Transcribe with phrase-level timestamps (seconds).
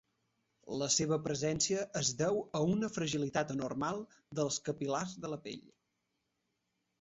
[0.77, 4.01] La seva presència es deu a una fragilitat anormal
[4.41, 5.63] dels capil·lars de la pell.